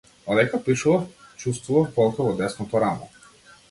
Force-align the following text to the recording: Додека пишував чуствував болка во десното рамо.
Додека 0.27 0.57
пишував 0.57 1.07
чуствував 1.37 1.95
болка 1.95 2.23
во 2.23 2.33
десното 2.33 2.79
рамо. 2.79 3.09